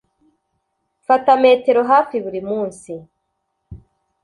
Mfata 1.01 1.31
metero 1.43 1.81
hafi 1.91 2.15
buri 2.25 2.41
munsi 2.49 2.91